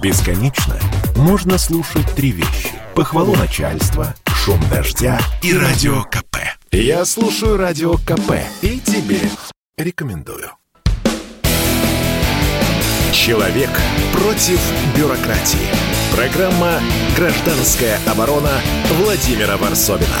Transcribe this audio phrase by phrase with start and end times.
[0.00, 0.78] Бесконечно
[1.16, 2.70] можно слушать три вещи.
[2.94, 6.36] Похвалу начальства, шум дождя и радио КП.
[6.70, 9.18] Я слушаю радио КП и тебе
[9.76, 10.50] рекомендую.
[13.12, 13.70] Человек
[14.12, 14.60] против
[14.96, 15.66] бюрократии.
[16.14, 16.80] Программа
[17.16, 18.60] «Гражданская оборона»
[19.02, 20.18] Владимира Варсовина.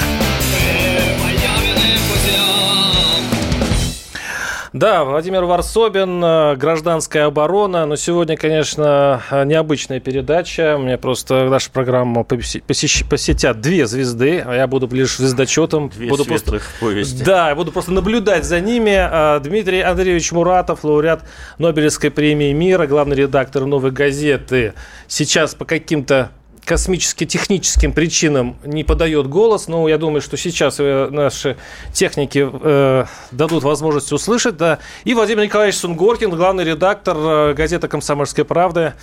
[4.72, 7.86] Да, Владимир Варсобин, э, «Гражданская оборона».
[7.86, 10.76] Но сегодня, конечно, э, необычная передача.
[10.78, 13.04] Мне просто нашу программу посещ...
[13.08, 14.42] посетят две звезды.
[14.44, 15.88] а Я буду лишь звездочетом.
[15.88, 16.60] Две буду просто...
[16.80, 17.24] повести.
[17.24, 18.96] Да, я буду просто наблюдать за ними.
[18.98, 21.22] Э, Дмитрий Андреевич Муратов, лауреат
[21.56, 24.74] Нобелевской премии мира, главный редактор «Новой газеты».
[25.06, 26.30] Сейчас по каким-то
[26.68, 31.56] космически-техническим причинам не подает голос, но я думаю, что сейчас э, наши
[31.94, 34.58] техники э, дадут возможность услышать.
[34.58, 34.78] Да.
[35.04, 38.94] И Владимир Николаевич Сунгоркин, главный редактор э, газеты «Комсомольская правда».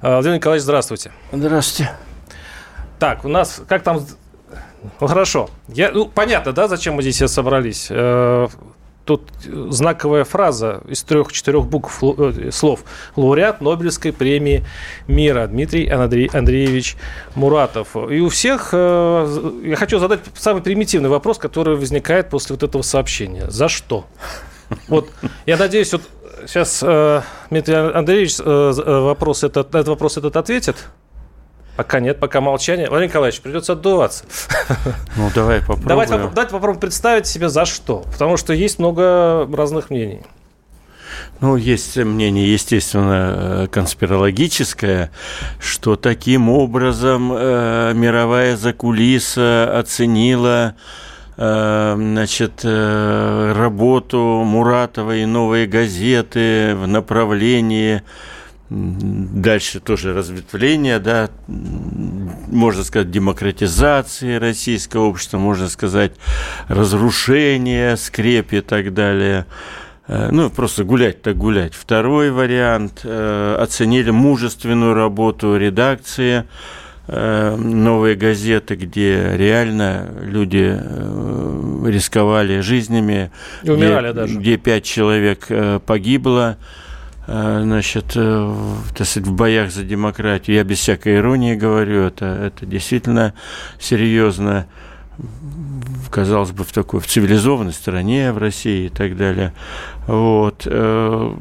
[0.00, 1.12] Э, Владимир Николаевич, здравствуйте.
[1.30, 1.92] Здравствуйте.
[2.98, 4.06] Так, у нас, как там...
[4.98, 5.50] Ну, хорошо.
[5.68, 7.88] Я, ну, понятно, да, зачем мы здесь все собрались?
[7.90, 8.48] Э,
[9.10, 9.22] тут
[9.72, 12.84] знаковая фраза из трех-четырех букв э, слов.
[13.16, 14.64] Лауреат Нобелевской премии
[15.08, 16.96] мира Дмитрий Андреевич
[17.34, 17.96] Муратов.
[17.96, 22.82] И у всех э, я хочу задать самый примитивный вопрос, который возникает после вот этого
[22.82, 23.50] сообщения.
[23.50, 24.06] За что?
[24.86, 25.08] Вот,
[25.44, 26.02] я надеюсь, вот
[26.46, 30.76] сейчас э, Дмитрий Андреевич вопрос этот, этот вопрос этот ответит.
[31.76, 32.88] Пока нет, пока молчание.
[32.88, 34.24] Владимир Николаевич, придется отдуваться.
[35.16, 35.88] Ну, давай попробуем.
[35.88, 38.04] Давайте, давайте попробуем представить себе за что.
[38.12, 40.22] Потому что есть много разных мнений.
[41.40, 45.10] Ну, есть мнение, естественно, конспирологическое,
[45.58, 50.74] что таким образом э, мировая закулиса оценила
[51.36, 58.02] э, значит, э, работу Муратова и новые газеты в направлении
[58.70, 66.12] Дальше тоже разветвление, да, можно сказать, демократизации российского общества, можно сказать,
[66.68, 69.46] разрушение, скрепи и так далее.
[70.06, 71.74] Э, ну, просто гулять так гулять.
[71.74, 73.00] Второй вариант.
[73.04, 76.44] Э, оценили мужественную работу редакции
[77.08, 80.80] э, новые газеты, где реально люди
[81.88, 83.32] рисковали жизнями.
[83.64, 84.38] И умирали где, даже.
[84.38, 85.48] Где пять человек
[85.86, 86.56] погибло.
[87.32, 88.54] Э, значит, э,
[88.96, 90.56] так сказать, в боях за демократию.
[90.56, 93.34] Я без всякой иронии говорю, это, это действительно
[93.78, 94.66] серьезно
[96.10, 99.52] казалось бы, в такой в цивилизованной стране, в России и так далее.
[100.08, 100.62] Вот.
[100.66, 101.34] Э,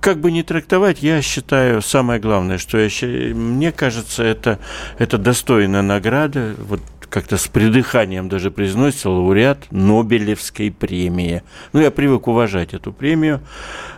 [0.00, 2.88] как бы не трактовать, я считаю, самое главное, что я,
[3.34, 4.58] мне кажется, это,
[4.96, 6.54] это достойная награда.
[6.60, 6.80] Вот
[7.10, 11.42] как-то с придыханием даже произносится лауреат Нобелевской премии.
[11.74, 13.42] Ну, я привык уважать эту премию.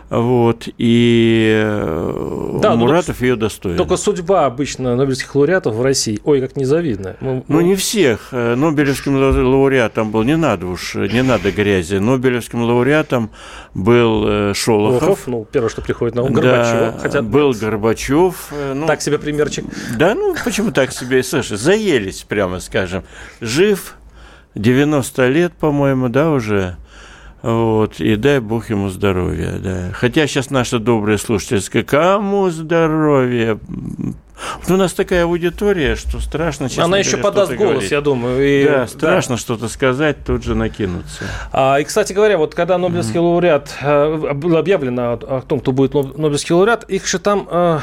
[0.09, 3.77] Вот, и э, да, ну, Муратов ее достоин.
[3.77, 7.15] Только судьба обычно Нобелевских лауреатов в России, ой, как незавидная.
[7.19, 8.29] Мы, ну, не всех.
[8.31, 11.95] Э, Нобелевским лауреатом был, не надо уж, не надо грязи.
[11.95, 13.29] Нобелевским лауреатом
[13.75, 14.99] был э, Шолохов.
[15.01, 16.73] Шолохов, ну, первое, что приходит на ум, Горбачев.
[16.73, 17.21] Да, хотя...
[17.21, 18.51] был Горбачев.
[18.73, 19.65] Ну, так себе примерчик.
[19.95, 21.21] Да, ну, почему так себе?
[21.21, 23.03] Слушай, заелись, прямо скажем.
[23.41, 23.93] Жив,
[24.55, 26.77] 90 лет, по-моему, да, уже.
[27.41, 29.89] Вот, и дай Бог ему здоровья, да.
[29.93, 33.59] Хотя сейчас наша добрая слушательская, кому здоровье?
[34.61, 37.91] Вот у нас такая аудитория, что страшно, честно Она еще подаст голос, говорить.
[37.91, 38.45] я думаю.
[38.45, 38.65] И...
[38.65, 39.41] Да, страшно да.
[39.41, 41.25] что-то сказать, тут же накинуться.
[41.51, 43.31] А, и, кстати говоря, вот когда Нобелевский mm-hmm.
[43.31, 47.79] лауреат, э, было объявлено о том, кто будет Нобелевский лауреат, их же там э,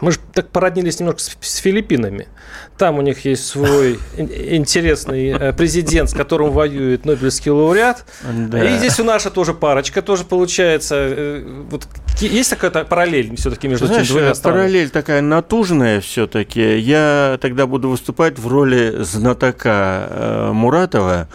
[0.00, 2.28] мы же так породнились немножко с, с Филиппинами.
[2.76, 8.04] Там у них есть свой интересный э, президент, с которым воюет Нобелевский лауреат.
[8.22, 8.64] Да.
[8.64, 10.94] И здесь у наша тоже парочка тоже получается.
[10.96, 11.86] Э, вот
[12.20, 14.60] есть такая параллель все-таки между Знаешь, этими двумя странами?
[14.60, 16.78] Параллель такая натужная все-таки.
[16.78, 21.28] Я тогда буду выступать в роли знатока э, Муратова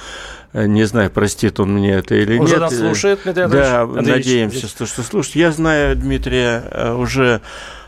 [0.52, 2.62] не знаю, простит он мне это или уже нет.
[2.62, 5.36] нас слушает, Дмитрий Да, Андреевич, надеемся, что, что слушает.
[5.36, 7.79] Я знаю Дмитрия уже Э,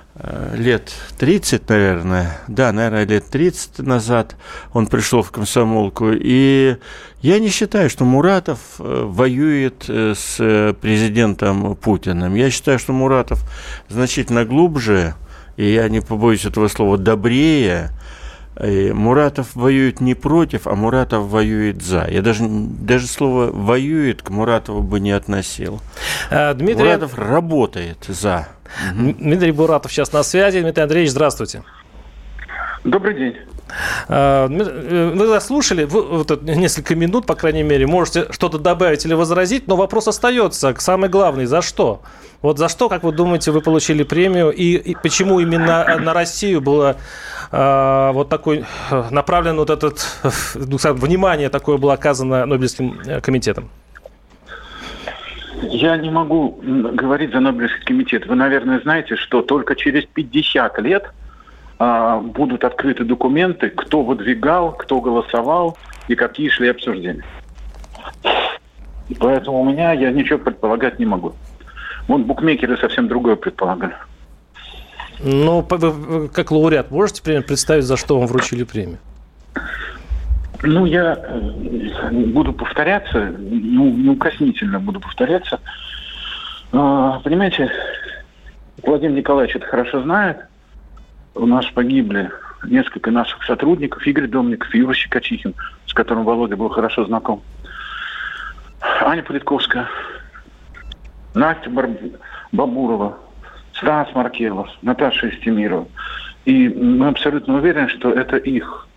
[0.53, 4.35] лет 30, наверное, да, наверное, лет 30 назад
[4.73, 6.75] он пришел в комсомолку, и
[7.21, 12.35] я не считаю, что Муратов э, воюет э, с президентом Путиным.
[12.35, 13.43] Я считаю, что Муратов
[13.89, 15.15] значительно глубже,
[15.55, 17.91] и я не побоюсь этого слова, добрее,
[18.61, 22.07] и Муратов воюет не против, а Муратов воюет за.
[22.09, 25.79] Я даже, даже слово «воюет» к Муратову бы не относил.
[26.29, 26.83] Дмитрий...
[26.83, 28.49] Муратов работает за.
[28.91, 29.15] Угу.
[29.19, 30.61] Дмитрий Буратов сейчас на связи.
[30.61, 31.63] Дмитрий Андреевич, здравствуйте.
[32.83, 33.35] Добрый день.
[34.07, 39.75] А, вы заслушали вот несколько минут, по крайней мере, можете что-то добавить или возразить, но
[39.75, 40.73] вопрос остается.
[40.77, 42.01] Самый главный, за что?
[42.41, 46.59] Вот за что, как вы думаете, вы получили премию и, и почему именно на Россию
[46.59, 46.97] было
[47.51, 48.65] э, вот такой
[49.11, 50.07] направлен вот этот
[50.55, 53.69] ну, внимание такое было оказано Нобелевским э, комитетом?
[55.61, 58.25] Я не могу говорить за Нобелевский комитет.
[58.25, 61.11] Вы, наверное, знаете, что только через 50 лет
[61.77, 65.77] а, будут открыты документы, кто выдвигал, кто голосовал
[66.07, 67.23] и какие шли обсуждения.
[69.19, 71.33] Поэтому у меня я ничего предполагать не могу.
[72.07, 73.95] Вот букмекеры совсем другое предполагали.
[75.23, 75.63] Ну,
[76.33, 78.97] как лауреат, можете примерно представить, за что вам вручили премию?
[80.63, 85.59] Ну, я э, буду повторяться, ну, неукоснительно буду повторяться.
[86.71, 87.71] А, понимаете,
[88.83, 90.37] Владимир Николаевич это хорошо знает.
[91.33, 92.29] У нас погибли
[92.63, 95.55] несколько наших сотрудников, Игорь Домников, Юра Щекочихин,
[95.87, 97.41] с которым Володя был хорошо знаком.
[99.01, 99.87] Аня Политковская,
[101.33, 101.89] Настя Бар...
[102.51, 103.17] Бабурова,
[103.73, 105.87] Стас Маркелов, Наташа Истемирова.
[106.45, 108.87] И мы абсолютно уверены, что это их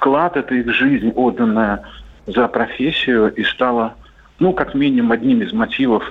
[0.00, 1.84] вклад, это их жизнь, отданная
[2.26, 3.94] за профессию, и стала,
[4.38, 6.02] ну, как минимум, одним из мотивов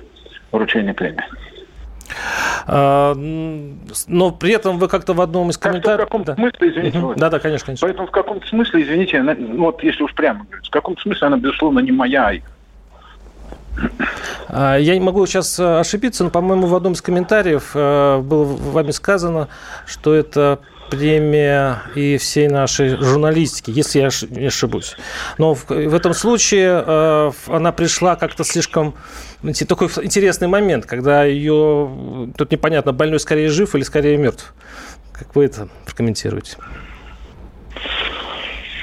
[0.52, 1.24] вручения премии.
[2.68, 3.14] А,
[4.08, 6.02] но при этом вы как-то в одном из комментариев...
[6.02, 6.36] В каком-то да.
[6.36, 7.00] смысле, извините.
[7.00, 7.16] Угу.
[7.16, 7.88] Да, да, конечно, конечно.
[7.88, 11.28] Поэтому в каком-то смысле, извините, она, ну, вот если уж прямо говорить, в каком-то смысле
[11.28, 12.34] она, безусловно, не моя.
[14.50, 18.44] А, я не могу сейчас э, ошибиться, но, по-моему, в одном из комментариев э, было
[18.44, 19.48] вами сказано,
[19.86, 20.60] что это
[20.90, 24.96] премия и всей нашей журналистики, если я не ошибусь.
[25.38, 28.96] Но в, в этом случае э, она пришла как-то слишком
[29.68, 34.54] такой интересный момент, когда ее тут непонятно, больной скорее жив или скорее мертв.
[35.14, 36.58] Как вы это прокомментируете?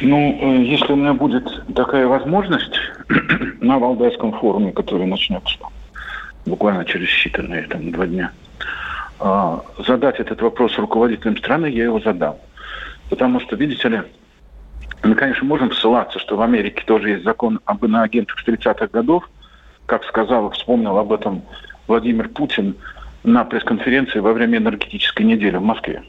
[0.00, 1.44] Ну, э, если у меня будет
[1.74, 2.74] такая возможность
[3.60, 5.56] на Валдайском форуме, который начнется
[6.44, 8.32] буквально через считанные там, два дня,
[9.18, 12.36] задать этот вопрос руководителям страны, я его задам.
[13.08, 14.02] Потому что, видите ли,
[15.02, 19.28] мы, конечно, можем ссылаться, что в Америке тоже есть закон об иноагентах с 30-х годов.
[19.86, 21.42] Как сказал, вспомнил об этом
[21.86, 22.74] Владимир Путин
[23.22, 26.02] на пресс-конференции во время энергетической недели в Москве.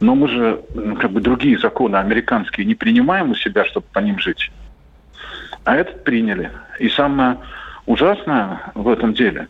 [0.00, 0.62] Но мы же
[1.00, 4.50] как бы другие законы американские не принимаем у себя, чтобы по ним жить.
[5.64, 6.52] А этот приняли.
[6.78, 7.38] И самое
[7.86, 9.48] ужасное в этом деле,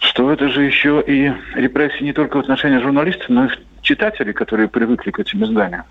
[0.00, 3.50] что это же еще и репрессии не только в отношении журналистов, но и
[3.82, 5.84] читателей, которые привыкли к этим изданиям.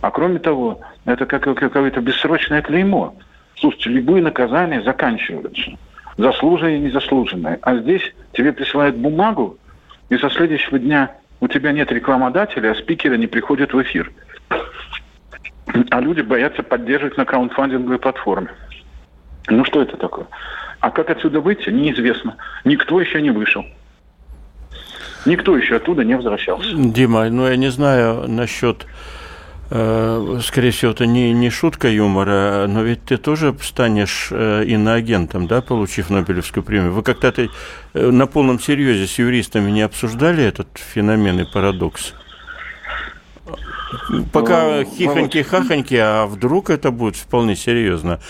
[0.00, 3.14] А кроме того, это как какое-то бессрочное клеймо.
[3.56, 5.72] Слушайте, любые наказания заканчиваются.
[6.18, 7.58] Заслуженные и незаслуженные.
[7.62, 8.02] А здесь
[8.32, 9.58] тебе присылают бумагу,
[10.08, 14.12] и со следующего дня у тебя нет рекламодателя, а спикеры не приходят в эфир.
[15.90, 18.48] А люди боятся поддерживать на краундфандинговой платформе.
[19.48, 20.26] Ну что это такое?
[20.86, 22.36] А как отсюда выйти, неизвестно.
[22.64, 23.64] Никто еще не вышел.
[25.24, 26.68] Никто еще оттуда не возвращался.
[26.76, 28.86] Дима, ну я не знаю насчет
[29.68, 35.48] Э, скорее всего, это не, не шутка юмора, но ведь ты тоже станешь э, иноагентом,
[35.48, 36.92] да, получив Нобелевскую премию.
[36.92, 37.48] Вы как-то э,
[37.94, 42.14] на полном серьезе с юристами не обсуждали этот феномен и парадокс?
[44.32, 48.20] Пока ну, хихоньки-хахоньки, а вдруг это будет вполне серьезно.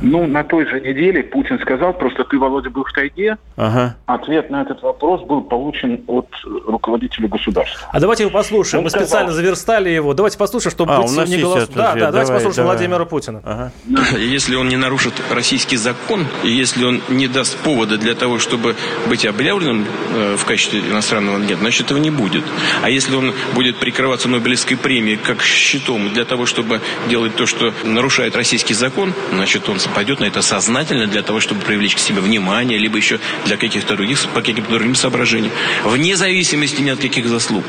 [0.00, 3.36] Ну, на той же неделе Путин сказал, просто ты, Володя, был в тайге.
[3.56, 3.96] Ага.
[4.06, 6.28] Ответ на этот вопрос был получен от
[6.66, 7.88] руководителя государства.
[7.92, 8.80] А давайте его послушаем.
[8.80, 9.06] Он Мы сказал...
[9.06, 10.14] специально заверстали его.
[10.14, 11.68] Давайте послушаем, чтобы а, у нас не голос...
[11.68, 12.76] Да, да, давай, давайте послушаем давай.
[12.76, 13.40] Владимира Путина.
[13.44, 13.72] Ага.
[14.18, 18.76] Если он не нарушит российский закон, и если он не даст повода для того, чтобы
[19.08, 22.44] быть объявленным э, в качестве иностранного агента, значит, этого не будет.
[22.82, 27.72] А если он будет прикрываться Нобелевской премией как щитом для того, чтобы делать то, что
[27.84, 32.20] нарушает российский закон, значит, он пойдет на это сознательно для того, чтобы привлечь к себе
[32.20, 35.52] внимание, либо еще для каких-то других, по каким-то другим соображениям.
[35.84, 37.64] Вне зависимости ни от каких заслуг.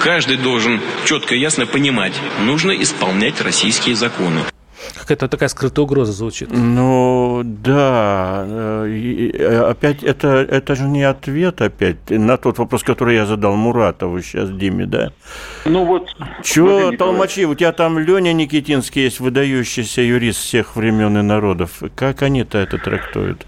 [0.00, 4.44] Каждый должен четко и ясно понимать, нужно исполнять российские законы.
[4.94, 6.50] Какая-то такая скрытая угроза звучит.
[6.50, 8.44] Ну, да.
[8.46, 14.20] Э, опять, это, это же не ответ опять на тот вопрос, который я задал Муратову
[14.22, 15.12] сейчас, Диме, да?
[15.64, 16.14] Ну вот...
[16.42, 21.82] Чего, толмачи, у тебя там Леня Никитинский есть, выдающийся юрист всех времен и народов.
[21.94, 23.46] Как они-то это трактуют?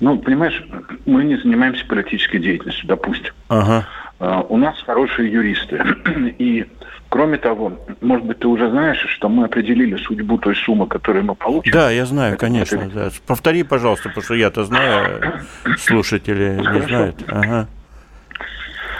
[0.00, 0.62] Ну, понимаешь,
[1.06, 3.32] мы не занимаемся политической деятельностью, допустим.
[3.48, 3.86] Ага.
[4.20, 5.80] Uh, у нас хорошие юристы.
[6.38, 6.66] И
[7.08, 7.72] Кроме того,
[8.02, 11.72] может быть, ты уже знаешь, что мы определили судьбу той суммы, которую мы получим.
[11.72, 12.90] Да, я знаю, Это конечно.
[12.92, 13.08] Да.
[13.26, 15.40] Повтори, пожалуйста, потому что я-то знаю,
[15.78, 17.16] слушатели не знают.
[17.28, 17.66] Ага.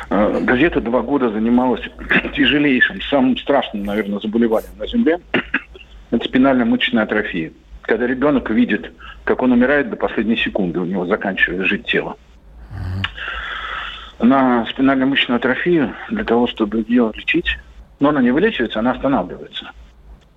[0.08, 1.82] Э, газета два года занималась
[2.34, 5.20] тяжелейшим, самым страшным, наверное, заболеванием на Земле.
[6.10, 7.52] Это спинально-мышечная атрофия.
[7.82, 8.90] Когда ребенок видит,
[9.24, 12.16] как он умирает до последней секунды, у него заканчивает жить тело.
[14.18, 17.58] На спинально-мышечную атрофию для того, чтобы ее лечить,
[18.00, 19.71] но она не вылечивается, она останавливается.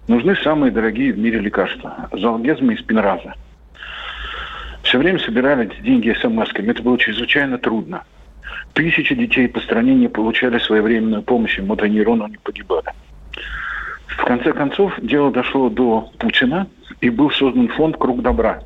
[0.08, 2.10] Нужны самые дорогие в мире лекарства.
[2.12, 3.34] Залгезма и спинраза.
[4.84, 6.72] Все время собирали деньги смс-ками.
[6.72, 8.03] Это было чрезвычайно трудно.
[8.74, 12.88] Тысячи детей по стране не получали своевременную помощь, и мотонейроны не погибали.
[14.08, 16.68] В конце концов, дело дошло до Путина,
[17.00, 18.62] и был создан фонд «Круг добра».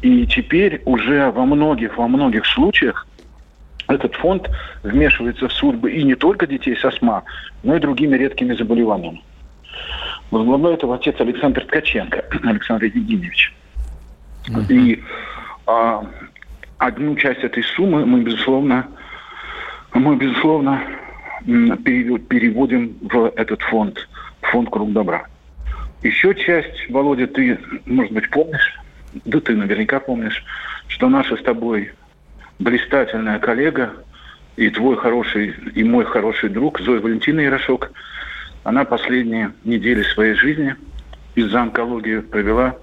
[0.00, 3.06] И теперь уже во многих, во многих случаях
[3.88, 4.50] этот фонд
[4.82, 7.24] вмешивается в судьбы и не только детей с астма,
[7.62, 9.22] но и другими редкими заболеваниями.
[10.30, 13.54] Возглавляет его отец Александр Ткаченко, Александр Евгеньевич.
[14.48, 14.72] Uh-huh.
[14.72, 15.02] И
[15.66, 16.06] а,
[16.78, 18.86] одну часть этой суммы мы, безусловно,
[19.94, 20.82] мы, безусловно,
[21.44, 24.08] переводим в этот фонд,
[24.42, 25.24] фонд «Круг добра».
[26.02, 28.78] Еще часть, Володя, ты, может быть, помнишь,
[29.24, 30.44] да ты наверняка помнишь,
[30.88, 31.90] что наша с тобой
[32.58, 33.92] блистательная коллега
[34.56, 37.92] и твой хороший, и мой хороший друг Зоя Валентина Ярошок,
[38.64, 40.74] она последние недели своей жизни
[41.34, 42.76] из-за онкологии провела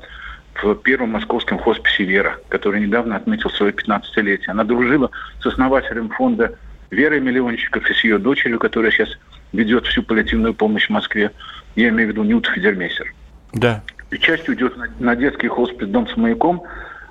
[0.62, 4.48] в первом московском хосписе «Вера», который недавно отметил свое 15-летие.
[4.48, 6.58] Она дружила с основателем фонда
[6.92, 9.10] Верой Миллиончиков и с ее дочерью, которая сейчас
[9.52, 11.32] ведет всю паллиативную помощь в Москве.
[11.76, 13.14] Я имею в виду Нют Федермейсер.
[13.54, 13.84] Да.
[14.12, 16.64] И часть уйдет на, на детский хоспис «Дом с маяком»,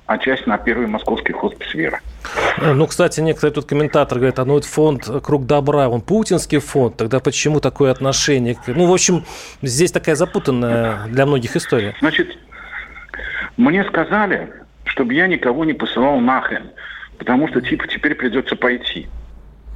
[0.05, 1.99] а часть на первый московский хоспис «Вера».
[2.57, 6.59] Э, ну, кстати, некоторые тут комментаторы говорят, а ну это фонд «Круг добра», он путинский
[6.59, 8.57] фонд, тогда почему такое отношение?
[8.67, 9.25] Ну, в общем,
[9.61, 11.95] здесь такая запутанная для многих история.
[11.99, 12.37] Значит,
[13.57, 14.51] мне сказали,
[14.85, 16.71] чтобы я никого не посылал нахрен,
[17.17, 19.07] потому что типа теперь придется пойти.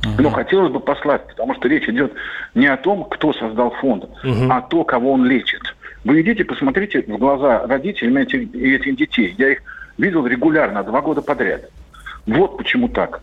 [0.01, 0.21] Uh-huh.
[0.21, 2.13] Но хотелось бы послать, потому что речь идет
[2.55, 4.47] не о том, кто создал фонд, uh-huh.
[4.49, 5.61] а то, кого он лечит.
[6.05, 9.35] Вы идите, посмотрите в глаза родителям этих, этих детей.
[9.37, 9.61] Я их
[9.99, 11.69] видел регулярно, два года подряд.
[12.25, 13.21] Вот почему так.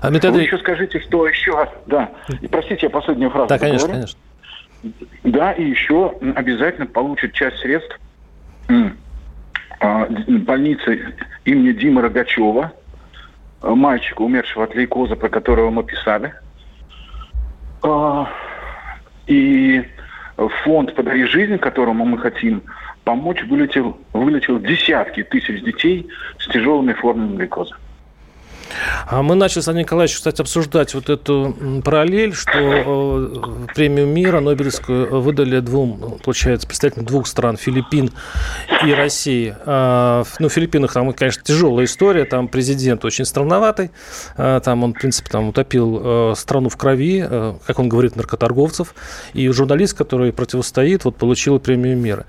[0.00, 0.38] А методы...
[0.38, 1.68] Вы еще скажите, что еще...
[1.86, 4.02] Да, и простите, я последнюю фразу Да, конечно, говорю.
[4.02, 4.20] конечно.
[5.22, 7.98] Да, и еще обязательно получит часть средств
[9.80, 12.72] а, больницы имени Димы Рогачева,
[13.62, 16.34] мальчика, умершего от лейкоза, про которого мы писали.
[17.82, 18.28] А,
[19.28, 19.84] и
[20.64, 22.64] фонд «Подари жизнь», которому мы хотим
[23.04, 27.74] помочь, вылетел, вылетел десятки тысяч детей с тяжелыми формами глюкозы.
[29.06, 34.40] А мы начали с Андреем Николаевичем, кстати, обсуждать вот эту параллель, что э, премию мира
[34.40, 38.10] Нобелевскую выдали двум, получается, представителям двух стран, Филиппин
[38.86, 39.54] и России.
[39.64, 43.90] А, ну, в Филиппинах там, конечно, тяжелая история, там президент очень странноватый,
[44.36, 48.16] а, там он, в принципе, там утопил э, страну в крови, э, как он говорит,
[48.16, 48.94] наркоторговцев,
[49.34, 52.26] и журналист, который противостоит, вот получил премию мира.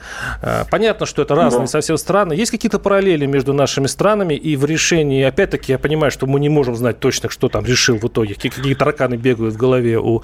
[0.70, 1.68] Понятно, что это разные да.
[1.68, 2.34] совсем страны.
[2.34, 6.50] Есть какие-то параллели между нашими странами и в решении, опять-таки, я понимаю, что мы не
[6.50, 10.24] можем знать точно, что там решил в итоге, какие тараканы бегают в голове у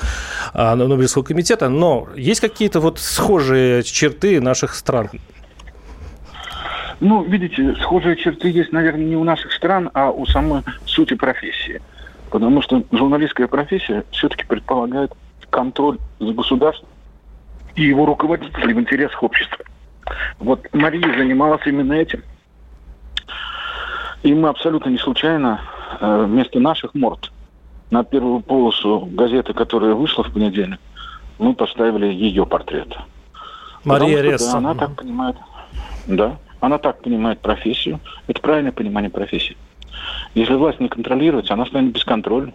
[0.53, 5.09] а, Нобелевского комитета, но есть какие-то вот схожие черты наших стран?
[6.99, 11.79] Ну, видите, схожие черты есть, наверное, не у наших стран, а у самой сути профессии.
[12.31, 15.11] Потому что журналистская профессия все-таки предполагает
[15.49, 16.89] контроль за государством
[17.75, 19.63] и его руководителей в интересах общества.
[20.39, 22.23] Вот Мария занималась именно этим.
[24.23, 25.61] И мы абсолютно не случайно
[25.99, 27.31] вместо наших морд
[27.91, 30.79] на первую полосу газеты, которая вышла в понедельник,
[31.39, 32.95] мы поставили ее портрет.
[33.83, 34.45] Мария Ресс.
[34.45, 35.35] Да, она так понимает.
[36.05, 37.99] Да, она так понимает профессию.
[38.27, 39.55] Это правильное понимание профессии.
[40.35, 42.53] Если власть не контролируется, она станет бесконтрольной.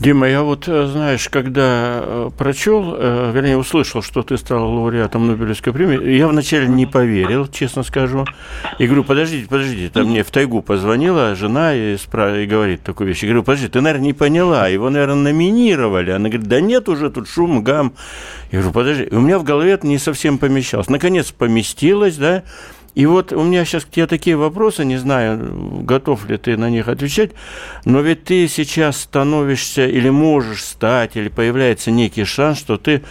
[0.00, 5.28] Дима, я вот, э, знаешь, когда э, прочел, э, вернее, услышал, что ты стал лауреатом
[5.28, 8.24] Нобелевской премии, я вначале не поверил, честно скажу.
[8.80, 12.42] И говорю, подождите, подождите, там мне в тайгу позвонила жена и, спра...
[12.42, 13.22] и говорит такую вещь.
[13.22, 16.10] Я говорю, подожди, ты, наверное, не поняла, его, наверное, номинировали.
[16.10, 17.92] Она говорит, да нет уже, тут шум, гам.
[18.50, 20.88] Я говорю, подожди, и у меня в голове это не совсем помещалось.
[20.88, 22.42] Наконец поместилось, да,
[22.94, 26.70] и вот у меня сейчас к тебе такие вопросы, не знаю, готов ли ты на
[26.70, 27.32] них отвечать,
[27.84, 33.02] но ведь ты сейчас становишься или можешь стать, или появляется некий шанс, что ты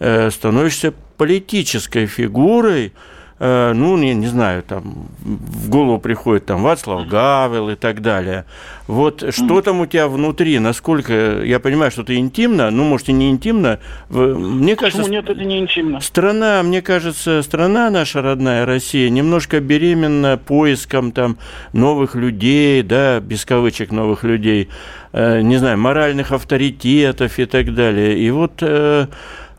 [0.00, 2.92] э, становишься политической фигурой,
[3.40, 8.44] ну, не, не знаю, там в голову приходит там Вацлав Гавел и так далее.
[8.88, 13.12] Вот что там у тебя внутри, насколько, я понимаю, что это интимно, ну, может, и
[13.12, 13.80] не интимно.
[14.08, 16.00] Мне кажется, Почему нет, это не интимно?
[16.00, 21.36] Страна, мне кажется, страна наша родная, Россия, немножко беременна поиском там
[21.74, 24.70] новых людей, да, без кавычек новых людей,
[25.12, 28.18] э, не знаю, моральных авторитетов и так далее.
[28.18, 29.08] И вот э, э,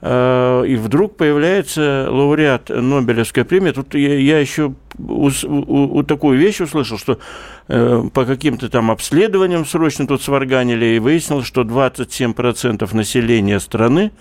[0.02, 3.72] и вдруг появляется лауреат Нобелевской премии.
[3.72, 7.20] Тут я, я еще у, у, у такую вещь услышал, что
[7.68, 14.12] э, по каким-то там обследованиям срочно тут сварганили, и выяснилось, что 27% населения страны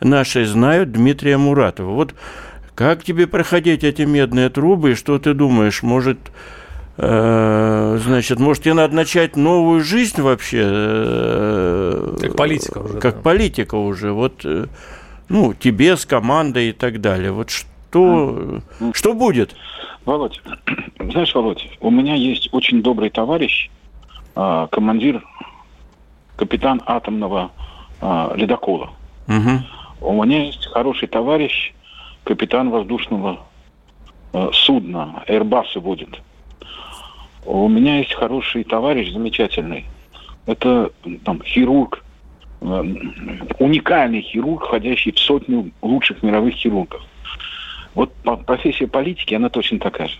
[0.00, 1.90] нашей знают Дмитрия Муратова.
[1.90, 2.14] Вот
[2.74, 6.18] как тебе проходить эти медные трубы, и что ты думаешь, может...
[6.98, 10.62] Э, значит, может, тебе надо начать новую жизнь вообще?
[10.64, 13.00] Э, как политика уже.
[13.00, 13.20] Как да.
[13.20, 14.12] политика уже.
[14.12, 14.66] Вот, э,
[15.28, 17.32] ну, тебе с командой и так далее.
[17.32, 18.94] Вот что, mm.
[18.94, 19.54] что будет?
[20.04, 20.40] Володь,
[21.00, 23.70] знаешь, Володь, у меня есть очень добрый товарищ,
[24.36, 25.24] а, командир,
[26.36, 27.50] капитан атомного
[28.00, 28.90] а, ледокола.
[29.26, 30.08] Угу.
[30.08, 31.72] У меня есть хороший товарищ,
[32.22, 33.40] капитан воздушного
[34.32, 36.20] а, судна, Airbus водит.
[37.44, 39.86] У меня есть хороший товарищ, замечательный.
[40.46, 40.90] Это
[41.24, 42.04] там хирург,
[42.60, 47.02] уникальный хирург, входящий в сотню лучших мировых хирургов.
[47.94, 48.12] Вот
[48.46, 50.18] профессия политики, она точно такая же.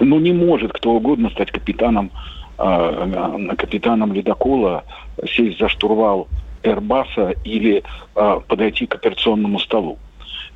[0.00, 2.10] Ну, не может кто угодно стать капитаном,
[2.58, 4.84] э, капитаном ледокола,
[5.26, 6.28] сесть за штурвал
[6.62, 7.82] Эрбаса или
[8.14, 9.98] э, подойти к операционному столу.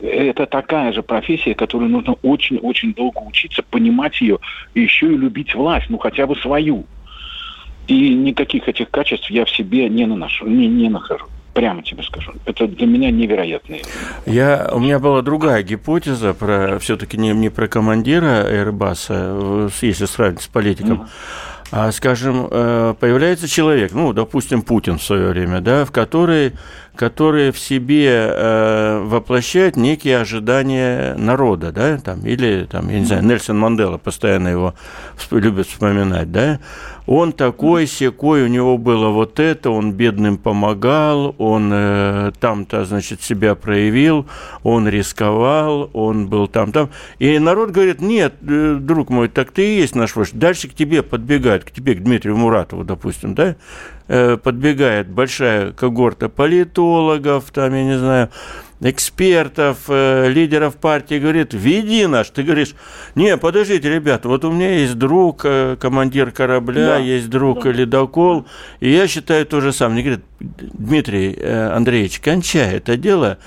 [0.00, 4.38] Это такая же профессия, которую нужно очень-очень долго учиться, понимать ее,
[4.74, 6.84] и еще и любить власть, ну хотя бы свою.
[7.86, 11.26] И никаких этих качеств я в себе не наношу, не, не нахожу
[11.56, 12.32] прямо тебе скажу.
[12.44, 13.76] Это для меня невероятно.
[14.26, 20.42] Я, у меня была другая гипотеза про все-таки не, не про командира Airbus, если сравнить
[20.42, 21.00] с политиком.
[21.00, 21.08] Mm.
[21.72, 26.52] А, скажем, э, появляется человек, ну, допустим, Путин в свое время, да, в который
[26.96, 33.24] которые в себе э, воплощают некие ожидания народа, да, там, или, там, я не знаю,
[33.24, 34.74] Нельсон Мандела постоянно его
[35.30, 36.58] любит вспоминать, да,
[37.06, 43.22] он такой, секой, у него было вот это, он бедным помогал, он э, там-то, значит,
[43.22, 44.26] себя проявил,
[44.64, 46.90] он рисковал, он был там-там.
[47.20, 50.34] И народ говорит, нет, э, друг мой, так ты и есть наш вождь.
[50.34, 53.54] Дальше к тебе подбегают, к тебе, к Дмитрию Муратову, допустим, да,
[54.06, 58.30] подбегает большая когорта политологов, там, я не знаю,
[58.80, 62.28] экспертов, э, лидеров партии, говорит, веди наш.
[62.30, 62.74] Ты говоришь,
[63.14, 66.96] не, подождите, ребята, вот у меня есть друг, э, командир корабля, да.
[66.98, 67.72] есть друг да.
[67.72, 68.46] ледокол,
[68.80, 69.94] и я считаю то же самое.
[69.94, 73.38] Мне говорит, Дмитрий Андреевич, кончай это дело,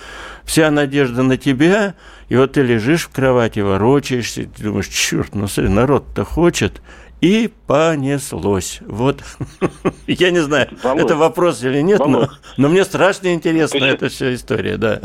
[0.43, 1.93] вся надежда на тебя,
[2.29, 6.81] и вот ты лежишь в кровати, ворочаешься, ты думаешь, черт, ну смотри, народ-то хочет,
[7.21, 8.79] и понеслось.
[8.81, 9.23] Вот.
[10.07, 14.33] Я не знаю, Володь, это вопрос или нет, но, но мне страшно интересна эта вся
[14.33, 15.01] история, да.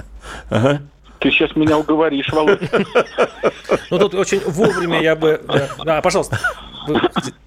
[0.50, 0.82] Ага.
[1.18, 2.60] Ты сейчас меня уговоришь, Володь.
[3.90, 5.40] Ну, тут очень вовремя я бы...
[5.84, 6.38] Да, пожалуйста,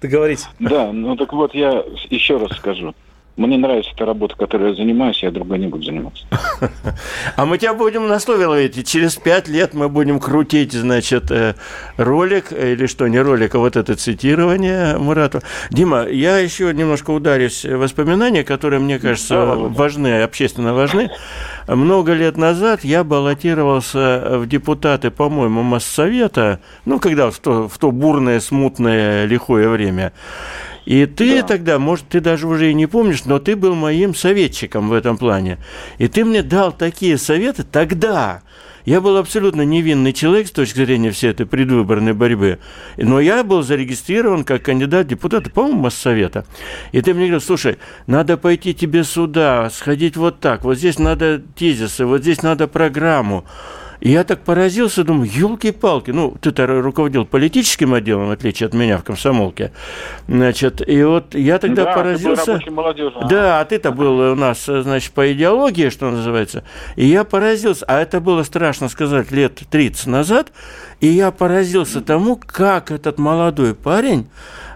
[0.00, 0.46] договорите.
[0.58, 2.94] Да, ну так вот я еще раз скажу.
[3.38, 6.24] Мне нравится эта работа, которой я занимаюсь, я другой не буду заниматься.
[7.36, 8.86] А мы тебя будем на слове ловить.
[8.86, 11.54] Через пять лет мы будем крутить, значит, э,
[11.96, 15.44] ролик, или что, не ролик, а вот это цитирование Муратова.
[15.70, 21.10] Дима, я еще немножко ударюсь в воспоминания, которые, мне кажется, важны, общественно важны.
[21.68, 27.92] Много лет назад я баллотировался в депутаты, по-моему, Моссовета, ну, когда в то, в то
[27.92, 30.12] бурное, смутное, лихое время.
[30.88, 31.46] И ты да.
[31.46, 35.18] тогда, может, ты даже уже и не помнишь, но ты был моим советчиком в этом
[35.18, 35.58] плане.
[35.98, 38.40] И ты мне дал такие советы тогда.
[38.86, 42.58] Я был абсолютно невинный человек с точки зрения всей этой предвыборной борьбы.
[42.96, 46.46] Но я был зарегистрирован как кандидат в депутаты, по-моему, Моссовета.
[46.92, 51.42] И ты мне говорил, слушай, надо пойти тебе сюда, сходить вот так, вот здесь надо
[51.54, 53.44] тезисы, вот здесь надо программу.
[54.00, 56.10] И я так поразился, думаю, елки-палки.
[56.10, 59.72] Ну, ты-то руководил политическим отделом, в отличие от меня в комсомолке.
[60.28, 62.58] Значит, и вот я тогда да, поразился...
[62.58, 62.84] Ты был
[63.28, 66.62] да, а ты-то был у нас, значит, по идеологии, что называется.
[66.96, 70.52] И я поразился, а это было страшно сказать лет 30 назад,
[71.00, 74.28] и я поразился тому, как этот молодой парень,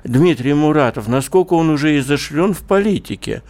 [0.05, 3.43] Дмитрий Муратов, насколько он уже изошлен в политике.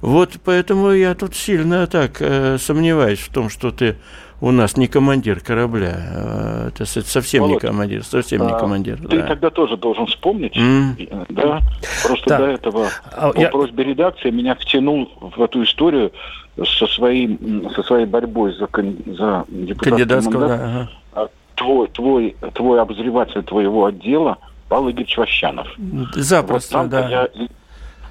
[0.00, 3.96] Вот поэтому я тут сильно так э, сомневаюсь в том, что ты
[4.40, 8.98] у нас не командир корабля, а, это совсем Володь, не командир, совсем а, не командир.
[8.98, 9.26] Ты да.
[9.28, 11.26] тогда тоже должен вспомнить, mm.
[11.30, 11.60] да?
[12.04, 12.38] Просто да.
[12.38, 13.48] до этого а, по я...
[13.48, 16.12] просьбе редакции меня втянул в эту историю
[16.56, 17.38] со своей,
[17.74, 18.68] со своей борьбой за,
[19.16, 20.48] за депутатский мандат.
[20.48, 21.30] Да, ага.
[21.54, 24.36] твой, твой, твой обозреватель твоего отдела
[24.68, 25.68] Павел Игоревич Ващанов.
[26.14, 27.08] Запросто, вот да.
[27.08, 27.28] Я,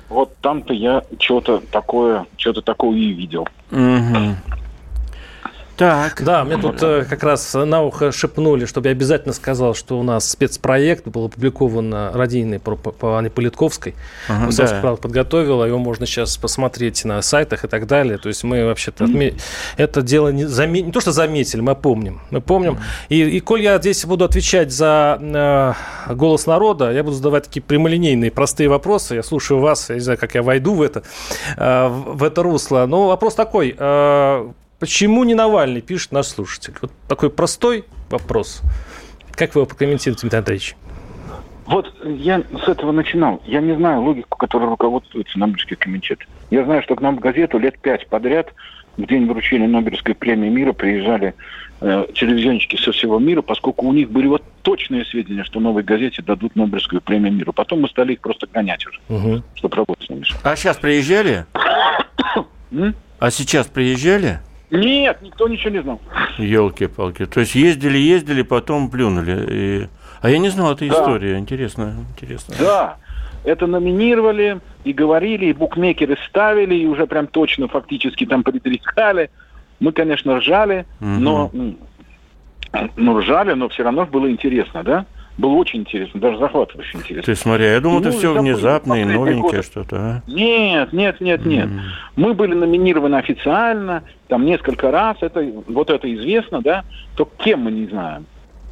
[0.10, 3.48] вот там-то я что-то такое, что-то такое и видел.
[3.72, 4.36] Угу.
[5.78, 6.24] Так.
[6.24, 10.04] Да, мне тут э, как раз на ухо шепнули, чтобы я обязательно сказал, что у
[10.04, 13.94] нас спецпроект был опубликован на радийной по, по, Анне Политковской.
[14.30, 14.96] Ага, Высоцкий, да.
[14.96, 18.18] подготовила, его можно сейчас посмотреть на сайтах и так далее.
[18.18, 19.38] То есть мы вообще-то отме-
[19.76, 22.22] это дело не, заме- не то, что заметили, мы помним.
[22.32, 22.80] Мы помним.
[23.10, 25.20] И, и коль я здесь буду отвечать за
[26.08, 29.16] э, голос народа, я буду задавать такие прямолинейные, простые вопросы.
[29.16, 31.04] Я слушаю вас, я не знаю, как я войду в это,
[31.58, 32.86] э, в, в это русло.
[32.88, 33.76] Но вопрос такой.
[33.78, 36.74] э, Почему не Навальный, пишет наш слушатель?
[36.82, 38.62] Вот такой простой вопрос.
[39.32, 40.76] Как вы его прокомментируете, Дмитрий Андреевич?
[41.66, 43.42] Вот я с этого начинал.
[43.46, 46.20] Я не знаю логику, которой руководствуется Нобелевский комитет.
[46.52, 48.54] Я знаю, что к нам в газету лет пять подряд
[48.98, 51.34] в день вручения Нобелевской премии мира приезжали
[51.82, 56.22] э, телевизионщики со всего мира, поскольку у них были вот точные сведения, что новой газете
[56.22, 57.52] дадут Нобелевскую премию мира.
[57.52, 59.44] Потом мы стали их просто гонять уже, Угу.
[59.56, 60.40] чтобы работать не мешало.
[60.44, 61.46] А сейчас приезжали?
[63.20, 64.40] А сейчас приезжали?
[64.76, 66.02] Нет, никто ничего не знал.
[66.38, 67.26] Елки-палки.
[67.26, 69.46] То есть ездили, ездили, потом плюнули.
[69.50, 69.88] И...
[70.22, 70.96] А я не знал этой Да.
[70.96, 71.38] истории.
[71.38, 72.56] Интересно, интересно.
[72.60, 72.98] Да,
[73.44, 79.30] это номинировали и говорили, и букмекеры ставили, и уже прям точно фактически там предрекали.
[79.80, 81.24] Мы, конечно, ржали, Мгм.
[81.24, 81.78] но м,
[82.96, 85.06] ну, ржали, но все равно было интересно, да?
[85.38, 87.24] Было очень интересно, даже захватывающе интересно.
[87.24, 90.22] Ты смотри, я думал, Ну, это все внезапно и новенькое что-то, а?
[90.28, 91.66] Нет, нет, нет, нет.
[91.66, 91.82] М.
[92.16, 96.84] Мы были номинированы официально, там несколько раз, это вот это известно, да?
[97.18, 98.26] То кем мы не знаем.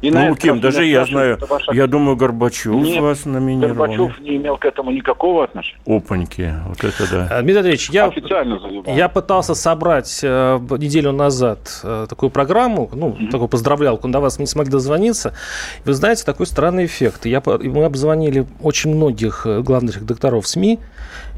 [0.04, 0.60] И Ну, кем?
[0.60, 1.38] Даже я знаю.
[1.48, 3.74] ваша- Я думаю, Горбачев Нет, вас номинировал.
[3.74, 5.80] Горбачев не имел к этому никакого отношения.
[5.86, 6.52] Опаньки.
[6.68, 7.28] Вот это да.
[7.30, 13.16] А, Дмитрий Андреевич, я, Официально я пытался собрать э, неделю назад э, такую программу, ну,
[13.30, 15.32] такую поздравлялку, до вас мы не смогли дозвониться.
[15.86, 17.24] Вы знаете, такой странный эффект.
[17.24, 20.80] Я, мы обзвонили очень многих э, главных редакторов СМИ,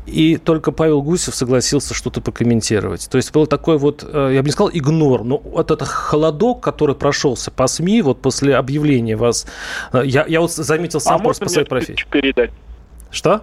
[0.07, 3.09] и только Павел Гусев согласился что-то прокомментировать.
[3.11, 6.63] То есть был такой вот, э, я бы не сказал игнор, но вот этот холодок,
[6.63, 9.47] который прошелся по СМИ вот после объявления вас,
[9.93, 12.07] э, я, я вот заметил сам а просто по своей профессии.
[12.11, 12.51] передать?
[13.11, 13.43] Что?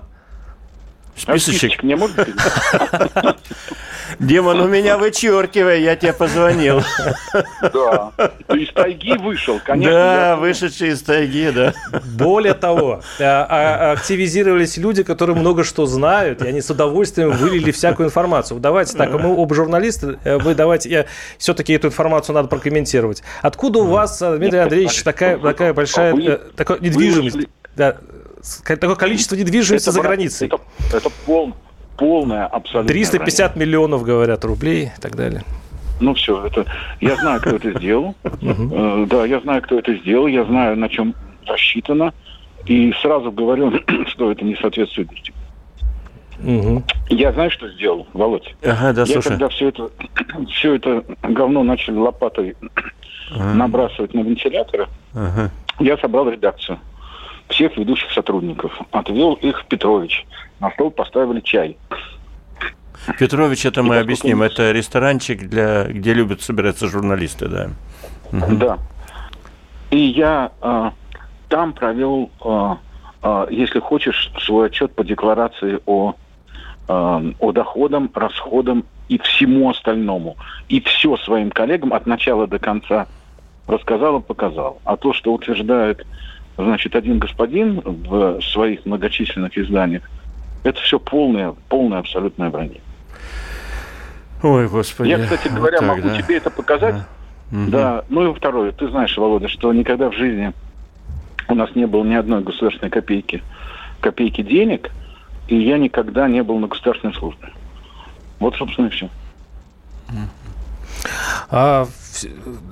[1.25, 1.83] А Списочек.
[1.83, 3.37] мне можно передать?
[4.19, 6.81] Демон, у меня вычеркивай, я тебе позвонил.
[7.61, 8.11] Да.
[8.53, 9.93] Из тайги вышел, конечно.
[9.93, 11.73] Да, вышедший из тайги, да.
[12.17, 17.71] Более того, а, а, активизировались люди, которые много что знают, и они с удовольствием вылили
[17.71, 18.59] всякую информацию.
[18.59, 21.05] Давайте так, мы оба журналисты, э, вы давайте, я
[21.37, 23.23] все-таки эту информацию надо прокомментировать.
[23.41, 27.47] Откуда у вас, э, Дмитрий Андреевич, такая, такая большая э, такая недвижимость?
[27.75, 27.95] Да,
[28.65, 30.47] такое количество недвижимости за брат, границей.
[30.47, 30.59] Это,
[30.95, 31.53] это пол-
[31.97, 32.87] полная абсолютно.
[32.89, 35.43] 350 миллионов, говорят, рублей и так далее.
[35.99, 36.65] Ну все, это
[37.01, 38.15] я знаю, кто это сделал.
[38.41, 41.15] Э, Да, я знаю, кто это сделал, я знаю, на чем
[41.47, 42.13] рассчитано.
[42.65, 43.71] И сразу говорю,
[44.07, 45.33] что это не соответствует действительности.
[46.39, 46.83] Мгм.
[47.09, 48.53] Я знаю, что сделал, Володь.
[48.63, 49.29] Ага, да, я слушай.
[49.29, 49.89] когда все это,
[50.49, 52.55] все это говно начали лопатой
[53.35, 55.49] набрасывать на вентиляторы, Ага.
[55.79, 56.79] я собрал редакцию
[57.49, 58.71] всех ведущих сотрудников.
[58.91, 60.25] Отвел их Петрович.
[60.59, 61.77] На стол поставили чай.
[63.19, 67.69] Петрович, это И мы объясним, мы- это ресторанчик, для, где любят собираться журналисты, да.
[68.31, 68.77] Да.
[69.91, 70.91] И я э,
[71.49, 72.75] там провел, э,
[73.21, 76.13] э, если хочешь, свой отчет по декларации о,
[76.87, 80.37] э, о доходам, расходам и всему остальному.
[80.69, 83.07] И все своим коллегам от начала до конца
[83.67, 84.79] рассказал и показал.
[84.83, 86.05] А то, что утверждает,
[86.57, 90.03] значит, один господин в своих многочисленных изданиях,
[90.63, 92.79] это все полное, полное абсолютное вранье.
[94.41, 95.09] Ой, господи.
[95.09, 96.21] Я, кстати вот говоря, так, могу да.
[96.21, 96.95] тебе это показать.
[97.51, 97.69] Мгм.
[97.69, 100.53] Да, ну и второе, ты знаешь, Володя, что никогда в жизни
[101.47, 103.43] у нас не было ни одной государственной копейки,
[104.01, 104.91] копейки денег,
[105.47, 107.49] и я никогда не был на государственной службе.
[108.39, 109.09] Вот, собственно, и все.
[111.49, 111.87] А,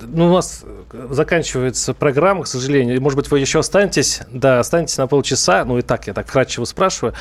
[0.02, 0.64] ну, у нас
[1.10, 3.00] заканчивается программа, к сожалению.
[3.00, 4.20] Может быть, вы еще останетесь?
[4.30, 5.64] Да, останетесь на полчаса.
[5.64, 7.14] Ну, и так, я так вкратчиво спрашиваю.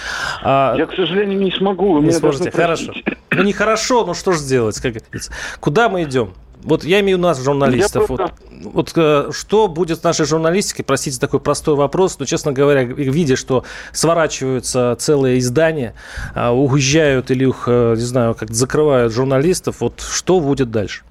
[0.44, 1.94] А, Я, к сожалению, не смогу.
[1.94, 2.52] Вы не сможете.
[2.52, 2.94] Хорошо.
[3.32, 5.32] Ну, нехорошо, ну что же сделать, как говорится.
[5.60, 6.34] Куда мы идем?
[6.64, 8.08] Вот я имею нас, журналистов.
[8.08, 10.86] Просто- Вот, вот, э, что будет с нашей журналистикой?
[10.86, 12.20] Простите, такой простой вопрос.
[12.20, 15.96] Но, честно говоря, видя, что сворачиваются целые издания,
[16.36, 21.04] а, уезжают или их, э, не знаю, как закрывают журналистов, вот что будет дальше?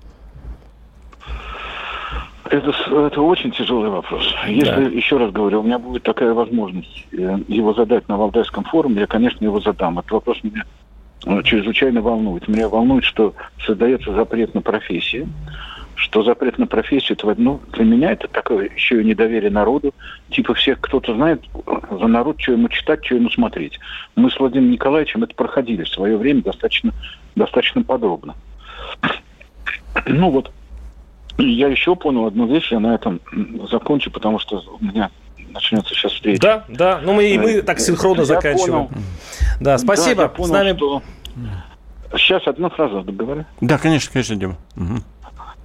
[2.44, 2.70] Это,
[3.06, 4.24] это очень тяжелый вопрос.
[4.48, 9.02] Если, еще раз говорю, у меня будет такая возможность э, его задать на Валдайском форуме,
[9.02, 10.00] я, конечно, его задам.
[10.00, 10.64] Этот вопрос меня
[11.44, 12.48] чрезвычайно волнует.
[12.48, 15.28] Меня волнует, что создается запрет на профессии,
[16.00, 19.92] что запрет на профессию, это, ну, для меня это такое еще и недоверие народу.
[20.30, 21.44] Типа всех кто-то знает
[21.90, 23.78] за народ, что ему читать, что ему смотреть.
[24.16, 26.92] Мы с Владимиром Николаевичем это проходили в свое время достаточно,
[27.37, 28.35] достаточно подробно.
[30.06, 30.50] Ну вот,
[31.37, 33.20] я еще понял одну вещь, я на этом
[33.70, 35.11] закончу, потому что у меня
[35.52, 36.40] начнется сейчас встреча.
[36.40, 38.86] Да, да, ну мы и мы так синхронно я заканчиваем.
[38.86, 39.02] Понял.
[39.60, 40.16] Да, спасибо.
[40.16, 40.76] Да, я понял, С нами...
[40.76, 41.02] что...
[42.16, 43.44] Сейчас одну фразу договорю.
[43.60, 44.56] Да, конечно, конечно, Дима.
[44.76, 45.02] Угу.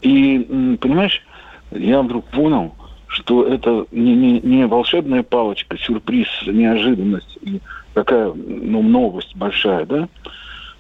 [0.02, 1.24] И, понимаешь,
[1.72, 2.76] я вдруг понял,
[3.08, 7.62] что это не, не, не волшебная палочка, сюрприз, неожиданность и
[7.94, 10.08] такая ну, новость большая, да?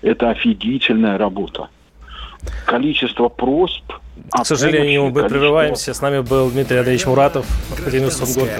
[0.02, 1.70] Это офигительная работа.
[2.65, 3.91] Количество просьб
[4.32, 5.93] к сожалению, мы прерываемся.
[5.93, 8.10] С нами был Дмитрий Андреевич Муратов, Академия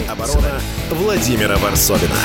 [0.10, 2.16] оборона Владимира Варсовина.